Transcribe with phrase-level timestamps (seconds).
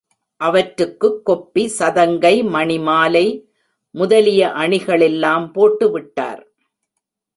[0.37, 3.45] அவற்றுக்குக் கொப்பி, சதங்கை, மணிமாலை
[3.91, 6.43] முதலிய அணிகளெல்லாம் போட்டுவிட்டார்.